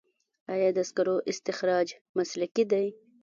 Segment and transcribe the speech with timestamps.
[0.53, 2.87] آیا د سکرو استخراج مسلکي دی؟